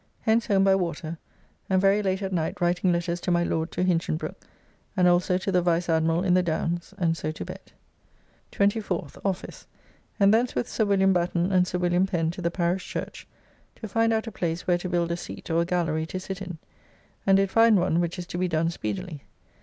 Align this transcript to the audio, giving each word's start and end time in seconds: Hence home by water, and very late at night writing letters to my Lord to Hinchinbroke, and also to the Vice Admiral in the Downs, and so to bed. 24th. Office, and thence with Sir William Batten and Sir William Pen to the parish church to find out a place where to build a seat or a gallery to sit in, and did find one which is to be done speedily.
Hence 0.21 0.47
home 0.47 0.63
by 0.63 0.73
water, 0.73 1.19
and 1.69 1.79
very 1.79 2.01
late 2.01 2.23
at 2.23 2.33
night 2.33 2.59
writing 2.59 2.91
letters 2.91 3.21
to 3.21 3.29
my 3.29 3.43
Lord 3.43 3.71
to 3.73 3.83
Hinchinbroke, 3.83 4.47
and 4.97 5.07
also 5.07 5.37
to 5.37 5.51
the 5.51 5.61
Vice 5.61 5.89
Admiral 5.89 6.23
in 6.23 6.33
the 6.33 6.41
Downs, 6.41 6.91
and 6.97 7.15
so 7.15 7.29
to 7.29 7.45
bed. 7.45 7.71
24th. 8.51 9.19
Office, 9.23 9.67
and 10.19 10.33
thence 10.33 10.55
with 10.55 10.67
Sir 10.67 10.85
William 10.85 11.13
Batten 11.13 11.51
and 11.51 11.67
Sir 11.67 11.77
William 11.77 12.07
Pen 12.07 12.31
to 12.31 12.41
the 12.41 12.49
parish 12.49 12.83
church 12.87 13.27
to 13.75 13.87
find 13.87 14.11
out 14.11 14.25
a 14.25 14.31
place 14.31 14.65
where 14.65 14.79
to 14.79 14.89
build 14.89 15.11
a 15.11 15.17
seat 15.17 15.51
or 15.51 15.61
a 15.61 15.65
gallery 15.65 16.07
to 16.07 16.19
sit 16.19 16.41
in, 16.41 16.57
and 17.27 17.37
did 17.37 17.51
find 17.51 17.77
one 17.77 17.99
which 17.99 18.17
is 18.17 18.25
to 18.25 18.39
be 18.39 18.47
done 18.47 18.71
speedily. 18.71 19.25